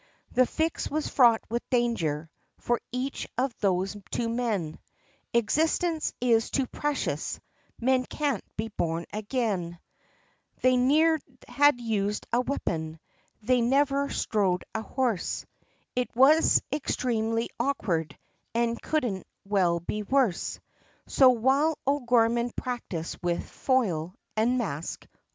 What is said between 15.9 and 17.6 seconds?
It was extremely